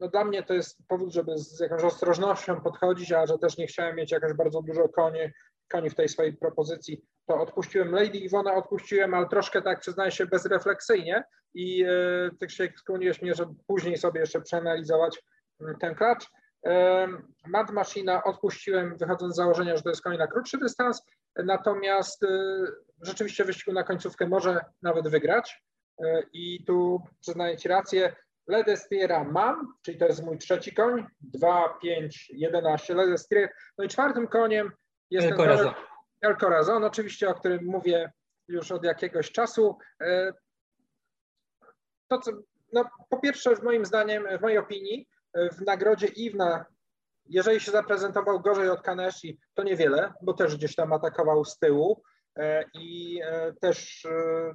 [0.00, 3.66] no dla mnie to jest powód, żeby z jakąś ostrożnością podchodzić, a że też nie
[3.66, 5.20] chciałem mieć jakoś bardzo dużo koni,
[5.68, 10.26] koni w tej swojej propozycji, to odpuściłem Lady Iwona, odpuściłem, ale troszkę tak przyznaję się
[10.26, 11.84] bezrefleksyjnie i
[12.40, 15.22] ty się skłoniłeś mnie, żeby później sobie jeszcze przeanalizować
[15.60, 16.30] mm, ten klacz.
[17.46, 21.02] Mad Machina odpuściłem, wychodząc z założenia, że to jest koń na krótszy dystans,
[21.44, 22.28] natomiast e,
[23.02, 25.62] rzeczywiście wyścigu na końcówkę może nawet wygrać.
[26.32, 28.16] I tu przyznaję Ci rację,
[28.46, 34.28] Ledestiera mam, czyli to jest mój trzeci koń, 2, 5, 11 Ledestier, no i czwartym
[34.28, 34.72] koniem
[35.10, 35.28] jest
[36.20, 38.12] El Corazon, oczywiście, o którym mówię
[38.48, 39.78] już od jakiegoś czasu.
[40.00, 40.32] E,
[42.08, 42.32] to, co,
[42.72, 45.08] no, po pierwsze, w moim zdaniem, w mojej opinii,
[45.52, 46.64] w nagrodzie Iwna,
[47.24, 52.02] jeżeli się zaprezentował gorzej od Kaneshi, to niewiele, bo też gdzieś tam atakował z tyłu
[52.36, 53.20] e, i
[53.60, 54.06] też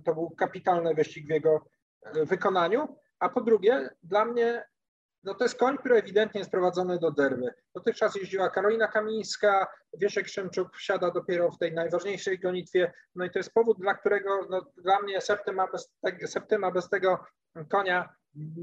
[0.06, 1.66] to był kapitalny wyścig w jego
[2.14, 2.98] wykonaniu.
[3.20, 4.66] A po drugie, dla mnie
[5.24, 7.54] no to jest koń, który ewidentnie jest prowadzony do derby.
[7.76, 13.40] Dotychczas jeździła Karolina Kamińska, Wieszek Szymczuk wsiada dopiero w tej najważniejszej gonitwie, no i to
[13.40, 17.20] jest powód, dla którego no, dla mnie Septyma bez, te, Septyma bez tego
[17.70, 18.16] konia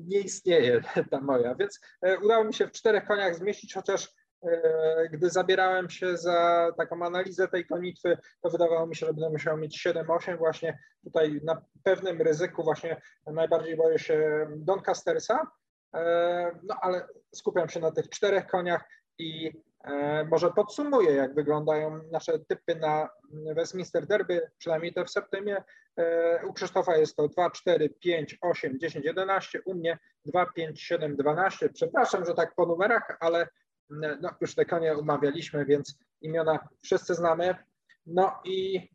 [0.06, 5.08] nie istnieje, ta moja, więc e, udało mi się w czterech koniach zmieścić, chociaż e,
[5.12, 9.56] gdy zabierałem się za taką analizę tej gonitwy, to wydawało mi się, że będę musiał
[9.56, 15.46] mieć 7-8 właśnie tutaj na pewnym ryzyku właśnie najbardziej boję się Doncastersa,
[16.62, 18.84] no ale skupiam się na tych czterech koniach
[19.18, 19.52] i
[19.84, 23.08] e, może podsumuję, jak wyglądają nasze typy na
[23.54, 25.64] Westminster Derby, przynajmniej te w septembrze.
[26.46, 31.16] U Krzysztofa jest to 2, 4, 5, 8, 10, 11, u mnie 2, 5, 7,
[31.16, 31.68] 12.
[31.68, 33.48] Przepraszam, że tak po numerach, ale
[33.90, 37.54] no, już te konie umawialiśmy, więc imiona wszyscy znamy.
[38.06, 38.88] No i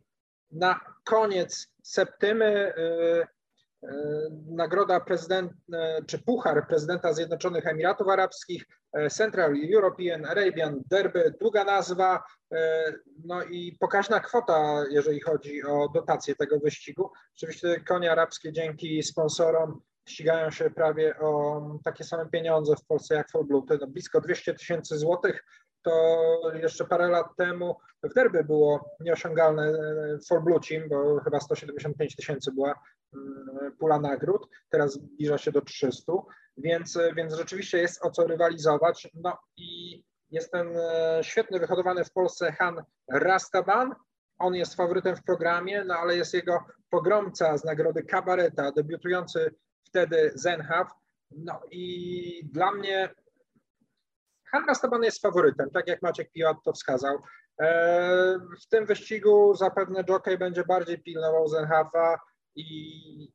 [0.52, 3.28] na koniec septymy E,
[4.48, 11.64] nagroda prezydent, e, czy puchar prezydenta Zjednoczonych Emiratów Arabskich, e, Central European Arabian Derby, długa
[11.64, 12.24] nazwa,
[13.26, 17.12] no i pokaźna kwota, jeżeli chodzi o dotację tego wyścigu.
[17.36, 23.28] Oczywiście konie arabskie dzięki sponsorom ścigają się prawie o takie same pieniądze w Polsce jak
[23.46, 25.44] Blue, to no blisko 200 tysięcy złotych.
[25.82, 29.74] to jeszcze parę lat temu w derby było nieosiągalne
[30.18, 32.76] w Folblucim, bo chyba 175 tysięcy była
[33.80, 36.14] pula nagród, teraz zbliża się do 300,
[36.58, 39.08] więc, więc rzeczywiście jest o co rywalizować.
[39.14, 43.96] No i jest ten e, świetny wyhodowany w Polsce Han Rastaban,
[44.40, 49.56] on jest faworytem w programie, no ale jest jego pogromca z nagrody Kabareta, debiutujący
[49.88, 50.88] wtedy Zenhav.
[51.32, 53.10] No i dla mnie
[54.52, 57.18] Han Rastaban jest faworytem, tak jak Maciek Piłat to wskazał.
[57.62, 62.20] E, w tym wyścigu zapewne Jockey będzie bardziej pilnował Zenhafa
[62.56, 63.34] i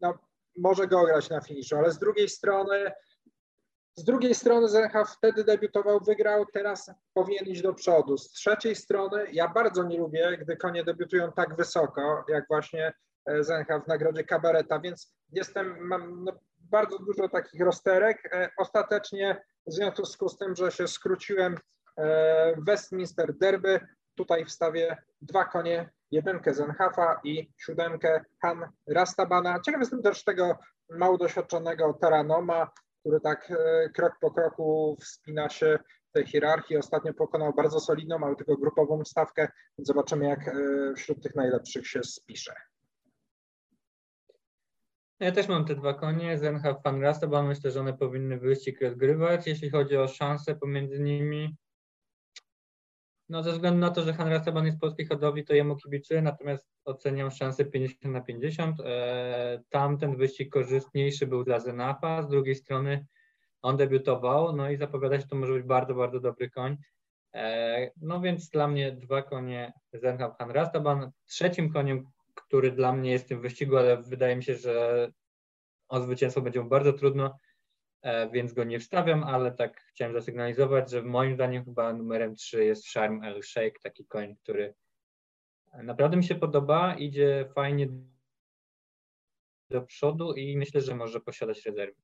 [0.00, 0.18] no,
[0.56, 2.92] może go grać na finiszu, ale z drugiej strony
[3.98, 8.18] z drugiej strony Zenhav wtedy debiutował, wygrał, teraz powinien iść do przodu.
[8.18, 12.92] Z trzeciej strony ja bardzo nie lubię, gdy konie debiutują tak wysoko, jak właśnie
[13.26, 18.34] e, Zenhav w nagrodzie Kabareta, więc jestem, mam no, bardzo dużo takich rozterek.
[18.34, 21.58] E, ostatecznie w związku z tym, że się skróciłem
[21.96, 23.80] e, Westminster Derby,
[24.14, 29.60] tutaj wstawię dwa konie, jedynkę Zenhafa i siódemkę Han Rastabana.
[29.60, 30.58] Ciekaw jestem też tego
[30.90, 35.78] mało doświadczonego Taranoma, który tak e, krok po kroku wspina się
[36.12, 36.76] tej hierarchii.
[36.76, 40.52] Ostatnio pokonał bardzo solidną, ale tylko grupową stawkę, więc zobaczymy, jak e,
[40.96, 42.54] wśród tych najlepszych się spisze.
[45.20, 49.46] Ja też mam te dwa konie, Zenha Fan bo myślę, że one powinny wyścig rozgrywać.
[49.46, 51.56] Jeśli chodzi o szanse pomiędzy nimi,
[53.28, 56.68] no ze względu na to, że Han Rastaban jest polskiej hodowli, to jemu kibicuję, natomiast
[56.84, 58.80] oceniam szansę 50 na 50.
[58.80, 63.06] E, tamten wyścig korzystniejszy był dla Zenafa, z drugiej strony
[63.62, 66.76] on debiutował, no i zapowiada się, to może być bardzo, bardzo dobry koń.
[67.34, 71.10] E, no więc dla mnie dwa konie Zenhab Han Rastaban.
[71.26, 75.08] Trzecim koniem, który dla mnie jest w tym wyścigu, ale wydaje mi się, że
[75.88, 77.38] o zwycięstwo będzie mu bardzo trudno,
[78.32, 82.88] więc go nie wstawiam, ale tak chciałem zasygnalizować, że moim zdaniem chyba numerem 3 jest
[82.88, 84.74] Sharm El Sheikh, taki koń, który
[85.82, 87.88] naprawdę mi się podoba, idzie fajnie
[89.70, 92.00] do przodu i myślę, że może posiadać rezerwy.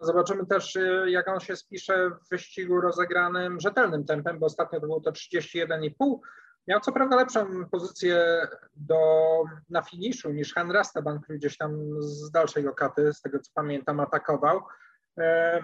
[0.00, 4.86] Zobaczymy też, y, jak on się spisze w wyścigu rozegranym rzetelnym tempem, bo ostatnio to
[4.86, 6.18] było to 31,5.
[6.68, 8.98] Miał co prawda lepszą pozycję do,
[9.70, 14.00] na finiszu niż Han Rastaban, który gdzieś tam z dalszej lokaty, z tego co pamiętam,
[14.00, 14.60] atakował.
[15.20, 15.60] E,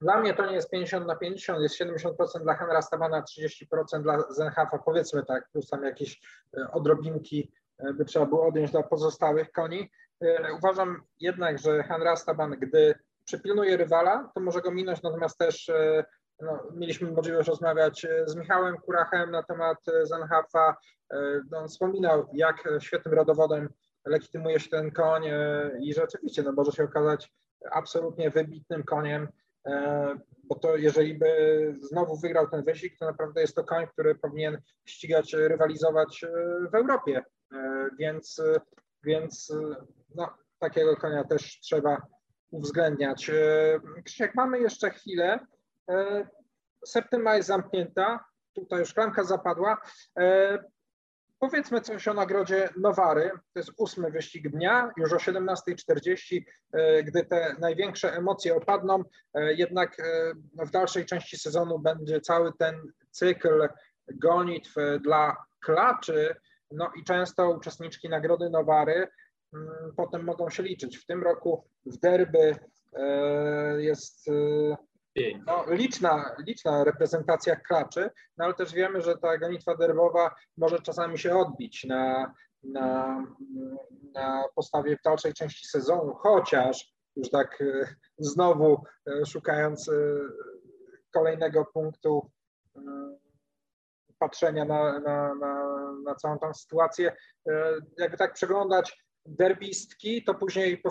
[0.00, 4.32] dla mnie to nie jest 50 na 50, jest 70% dla Henra Stabana, 30% dla
[4.32, 6.20] Zenhafa, powiedzmy tak, plus tam jakieś
[6.58, 9.90] e, odrobinki e, by trzeba było odjąć dla pozostałych koni.
[10.56, 12.94] Uważam jednak, że Henra Staban, gdy
[13.24, 15.70] przypilnuje rywala, to może go minąć, natomiast też
[16.40, 20.76] no, mieliśmy możliwość rozmawiać z Michałem Kurachem na temat Zenhafa.
[21.50, 23.68] No, on wspominał, jak świetnym rodowodem
[24.08, 25.22] legitymuje się ten koń
[25.80, 27.32] i rzeczywiście no, może się okazać
[27.70, 29.28] absolutnie wybitnym koniem,
[29.66, 34.14] e, bo to jeżeli by znowu wygrał ten wyścig, to naprawdę jest to koń, który
[34.14, 36.28] powinien ścigać, rywalizować e,
[36.70, 38.42] w Europie, e, więc,
[39.04, 39.52] więc
[40.14, 42.02] no, takiego konia też trzeba
[42.50, 43.30] uwzględniać.
[44.04, 45.38] Krzysiek, mamy jeszcze chwilę.
[46.84, 49.80] Septyma jest zamknięta, tutaj już szklanka zapadła.
[51.38, 53.30] Powiedzmy coś o nagrodzie Nowary.
[53.52, 59.04] To jest ósmy wyścig dnia, już o 17.40, e, gdy te największe emocje opadną.
[59.34, 63.68] E, jednak e, w dalszej części sezonu będzie cały ten cykl
[64.14, 66.34] gonitw dla klaczy.
[66.70, 69.08] No i często uczestniczki nagrody Nowary
[69.54, 70.98] mm, potem mogą się liczyć.
[70.98, 72.56] W tym roku w derby
[73.78, 74.30] jest
[75.46, 81.18] no, liczna, liczna reprezentacja klaczy, no ale też wiemy, że ta gonitwa derbowa może czasami
[81.18, 83.24] się odbić na, na,
[84.14, 89.92] na postawie w dalszej części sezonu, chociaż już tak e, znowu e, szukając e,
[91.14, 92.30] kolejnego punktu
[94.18, 97.16] patrzenia na, na, na, na całą tą sytuację,
[97.98, 100.82] jakby tak przeglądać derbistki, to później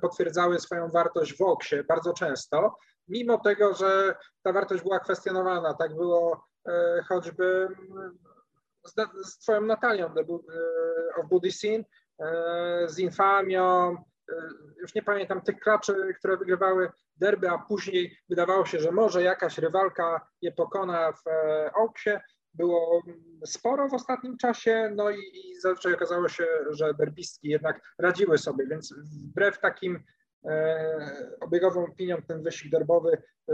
[0.00, 2.76] potwierdzały swoją wartość w oksie bardzo często,
[3.08, 5.74] mimo tego, że ta wartość była kwestionowana.
[5.74, 7.68] Tak było e, choćby
[8.84, 8.94] z,
[9.28, 10.12] z twoją Natalią e,
[11.16, 11.84] of Buddhism,
[12.18, 13.96] e, z Infamią,
[14.80, 19.58] już nie pamiętam tych klaczy, które wygrywały derby, a później wydawało się, że może jakaś
[19.58, 21.22] rywalka je pokona w
[21.74, 22.10] Oaksie.
[22.56, 23.02] Było
[23.44, 28.66] sporo w ostatnim czasie, no i, i zazwyczaj okazało się, że derbistki jednak radziły sobie,
[28.66, 30.04] więc wbrew takim
[30.46, 33.52] E, obiegową opinią ten wyścig derbowy e,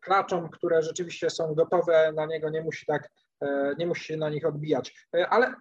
[0.00, 4.30] klaczom, które rzeczywiście są gotowe na niego, nie musi tak, e, nie musi się na
[4.30, 5.08] nich odbijać.
[5.28, 5.54] Ale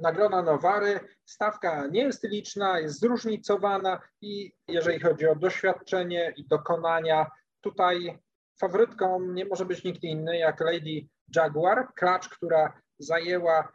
[0.00, 7.26] nagroda Nowary, stawka nie jest liczna, jest zróżnicowana i jeżeli chodzi o doświadczenie i dokonania,
[7.60, 8.18] tutaj
[8.60, 13.72] faworytką nie może być nikt inny jak Lady Jaguar, klacz, która zajęła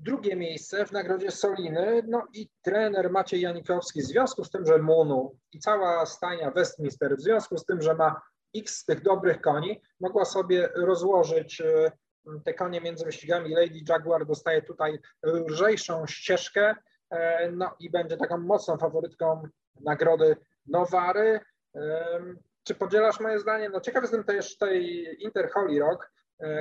[0.00, 4.78] drugie miejsce w nagrodzie Soliny, no i trener Maciej Janikowski w związku z tym, że
[4.78, 8.22] Munu i cała stajnia Westminster w związku z tym, że ma
[8.56, 11.92] x z tych dobrych koni, mogła sobie rozłożyć e,
[12.44, 13.54] te konie między wyścigami.
[13.54, 16.74] Lady Jaguar dostaje tutaj lżejszą ścieżkę,
[17.10, 19.42] e, no i będzie taką mocną faworytką
[19.80, 20.36] nagrody
[20.66, 21.40] Nowary.
[22.64, 23.68] Czy podzielasz moje zdanie?
[23.68, 26.10] No ciekaw jestem też tej Inter Holy Rock,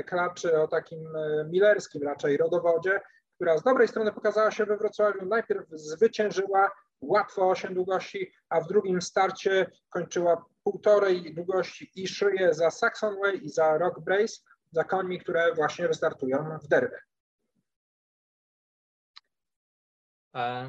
[0.06, 3.02] klaczy o takim e, millerskim raczej rodowodzie,
[3.36, 5.26] która z dobrej strony pokazała się we Wrocławiu.
[5.26, 12.72] Najpierw zwyciężyła łatwo 8 długości, a w drugim starcie kończyła półtorej długości i szyję za
[12.72, 14.42] Saxon Way i za Rock Brace,
[14.72, 16.98] za końmi, które właśnie wystartują w derby.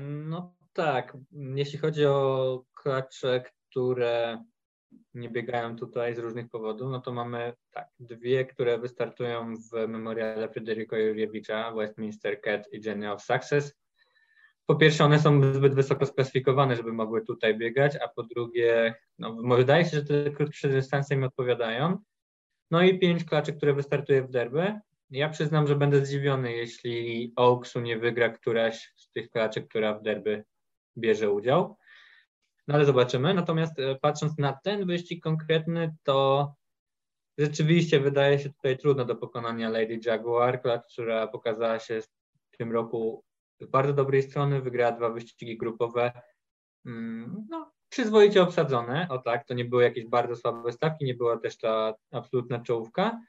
[0.01, 4.45] No tak, jeśli chodzi o klacze, które
[5.15, 10.49] nie biegają tutaj z różnych powodów, no to mamy tak, dwie, które wystartują w memoriale
[10.49, 13.75] Federico Jurjewicza, Westminster Cat i Journey of Success.
[14.67, 19.37] Po pierwsze, one są zbyt wysoko sklasyfikowane, żeby mogły tutaj biegać, a po drugie, no,
[19.57, 21.99] wydaje się, że te krótsze dystanse im odpowiadają.
[22.71, 24.81] No i pięć klaczy, które wystartuje w derby.
[25.11, 30.03] Ja przyznam, że będę zdziwiony, jeśli Oaksu nie wygra któraś z tych klaczy, która w
[30.03, 30.45] derby
[30.99, 31.77] bierze udział.
[32.69, 33.35] No ale zobaczymy.
[33.35, 36.49] Natomiast e, patrząc na ten wyścig konkretny, to
[37.39, 42.01] rzeczywiście wydaje się tutaj trudno do pokonania Lady Jaguar, która pokazała się
[42.53, 43.25] w tym roku
[43.61, 46.13] z bardzo dobrej strony, wygrała dwa wyścigi grupowe.
[46.87, 51.39] Mm, no, przyzwoicie obsadzone, o tak, to nie były jakieś bardzo słabe stawki, nie była
[51.39, 53.21] też ta absolutna czołówka.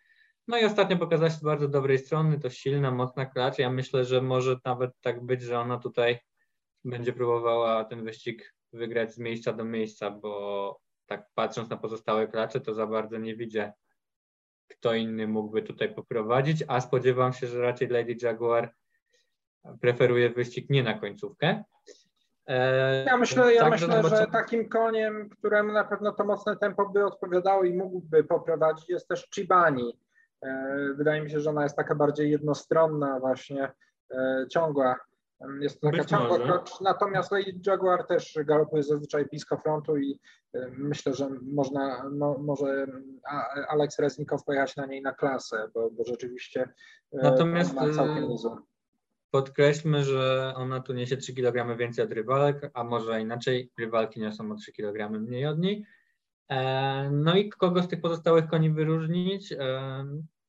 [0.47, 3.59] No i ostatnio pokazała się z bardzo dobrej strony, to silna, mocna klacz.
[3.59, 6.19] Ja myślę, że może nawet tak być, że ona tutaj
[6.85, 12.61] będzie próbowała ten wyścig wygrać z miejsca do miejsca, bo tak patrząc na pozostałe klacze,
[12.61, 13.73] to za bardzo nie widzę,
[14.67, 18.73] kto inny mógłby tutaj poprowadzić, a spodziewam się, że raczej Lady Jaguar
[19.81, 21.63] preferuje wyścig nie na końcówkę.
[22.47, 27.05] E, ja myślę, ja myślę że takim koniem, któremu na pewno to mocne tempo by
[27.05, 29.99] odpowiadało i mógłby poprowadzić, jest też Chibani.
[30.41, 33.71] E, wydaje mi się, że ona jest taka bardziej jednostronna, właśnie
[34.11, 34.99] e, ciągła
[35.61, 40.19] jest to taka ciągła krocz, natomiast Lady Jaguar też galopuje zazwyczaj blisko frontu i
[40.55, 42.87] y, myślę, że można, no, może
[43.69, 46.61] Alex Reznikow pojechać na niej na klasę, bo, bo rzeczywiście
[47.13, 48.57] y, natomiast ma całkiem y, niezłą.
[49.31, 54.51] Podkreślmy, że ona tu niesie 3 kg więcej od rywalek, a może inaczej, rywalki niosą
[54.51, 55.85] o 3 kg mniej od niej.
[56.49, 59.53] E, no i kogo z tych pozostałych koni wyróżnić?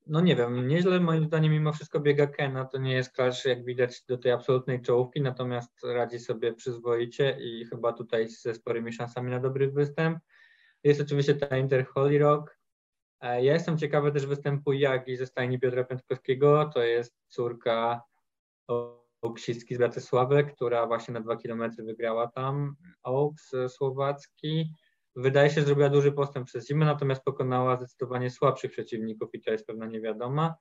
[0.06, 3.44] E, no nie wiem, nieźle moim zdaniem mimo wszystko biega Kena, to nie jest klacz
[3.44, 8.92] jak widać do tej absolutnej czołówki, natomiast radzi sobie przyzwoicie i chyba tutaj ze sporymi
[8.92, 10.18] szansami na dobry występ.
[10.84, 12.58] Jest oczywiście ta Inter Holy Rock.
[13.20, 18.02] E, ja jestem ciekawy też występu Jagi ze stajni Piotra Piątkowskiego, to jest córka
[19.22, 24.72] Oksicki z Bratysławy, która właśnie na dwa kilometry wygrała tam Oaks słowacki
[25.16, 29.50] wydaje się, że zrobiła duży postęp przez zimę, natomiast pokonała zdecydowanie słabszych przeciwników i to
[29.50, 30.54] jest pewna niewiadoma.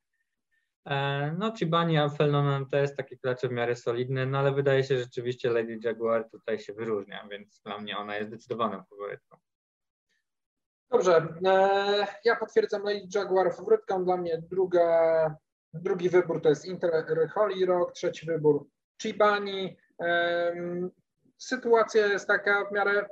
[0.86, 4.98] E, no, Chibani, Felnonan to jest takie klacze w miarę solidne, no ale wydaje się
[4.98, 9.38] że rzeczywiście Lady Jaguar tutaj się wyróżnia, więc dla mnie ona jest zdecydowaną faworytką.
[10.92, 15.36] Dobrze, e, ja potwierdzam Lady Jaguar faworytką, dla mnie druga,
[15.74, 18.68] drugi wybór to jest Inter Holy Rock, trzeci wybór
[19.02, 19.78] Chibani.
[20.02, 20.54] E,
[21.38, 23.06] sytuacja jest taka w miarę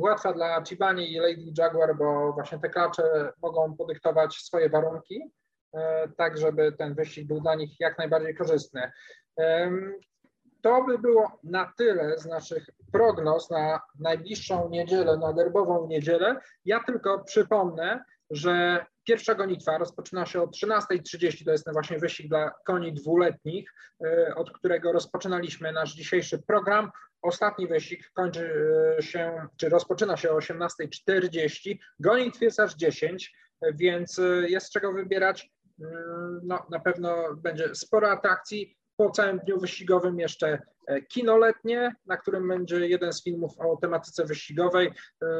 [0.00, 5.32] łatwa dla Chibani i Lady Jaguar, bo właśnie te klacze mogą podyktować swoje warunki,
[5.74, 8.92] e, tak żeby ten wyścig był dla nich jak najbardziej korzystny.
[10.62, 16.40] To by było na tyle z naszych prognoz na najbliższą niedzielę, na derbową niedzielę.
[16.64, 22.28] Ja tylko przypomnę, że pierwsza gonitwa rozpoczyna się o 13.30, to jest ten właśnie wyścig
[22.28, 23.72] dla koni dwuletnich,
[24.04, 26.90] e, od którego rozpoczynaliśmy nasz dzisiejszy program.
[27.22, 28.52] Ostatni wyścig kończy
[28.98, 31.78] e, się, czy rozpoczyna się o 18.40.
[32.00, 33.32] Gonitw jest aż 10,
[33.74, 35.50] więc e, jest z czego wybierać.
[35.80, 38.76] Mm, no, na pewno będzie sporo atrakcji.
[38.96, 40.62] Po całym dniu wyścigowym jeszcze
[41.08, 44.92] kino letnie, na którym będzie jeden z filmów o tematyce wyścigowej.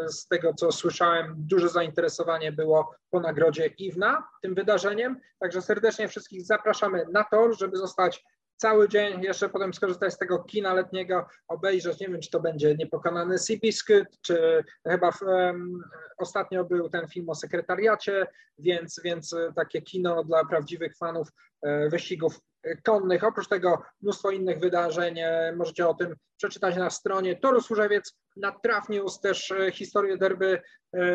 [0.06, 5.20] Z tego co słyszałem, duże zainteresowanie było po nagrodzie IWNA tym wydarzeniem.
[5.38, 8.24] Także serdecznie wszystkich zapraszamy na tor, żeby zostać
[8.60, 12.74] cały dzień, jeszcze potem skorzystać z tego kina letniego, obejrzeć, nie wiem, czy to będzie
[12.74, 15.82] Niepokonany Seabiscuit, czy chyba um,
[16.18, 18.26] ostatnio był ten film o sekretariacie,
[18.58, 21.28] więc, więc takie kino dla prawdziwych fanów
[21.62, 22.40] e, wyścigów
[22.84, 23.24] konnych.
[23.24, 25.18] Oprócz tego mnóstwo innych wydarzeń.
[25.56, 30.62] Możecie o tym przeczytać na stronie Toru Służewiec, na Traf News też historię derby,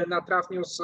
[0.07, 0.81] na Traf News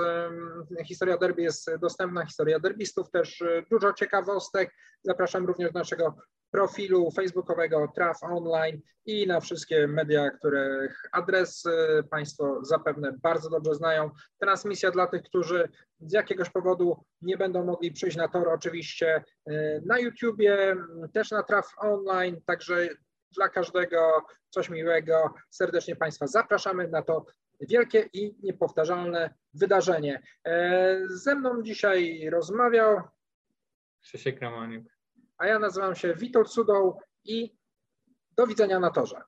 [0.86, 4.74] historia derby jest dostępna, historia derbistów też dużo ciekawostek.
[5.03, 6.16] Zapraszam również do naszego
[6.52, 11.64] profilu facebookowego Traf Online i na wszystkie media, których adres
[12.10, 14.10] Państwo zapewne bardzo dobrze znają.
[14.39, 19.82] Transmisja dla tych, którzy z jakiegoś powodu nie będą mogli przyjść na tor, oczywiście y,
[19.86, 20.76] na YouTubie,
[21.14, 22.89] też na Traf Online, także
[23.32, 25.34] dla każdego coś miłego.
[25.49, 27.26] Serdecznie Państwa zapraszamy na to
[27.62, 30.22] wielkie i niepowtarzalne wydarzenie.
[30.45, 33.02] E, ze mną dzisiaj rozmawiał
[34.02, 35.01] Krzysiek Ramaniuk
[35.42, 37.58] a ja nazywam się Witold Sudoł i
[38.38, 39.22] do widzenia na torze.